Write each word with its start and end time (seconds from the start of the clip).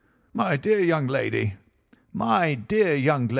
"'My 0.33 0.55
dear 0.55 0.79
young 0.79 1.05
lady! 1.05 1.57
my 2.11 2.55
dear 2.55 2.95
young 2.95 3.25
lady! 3.25 3.29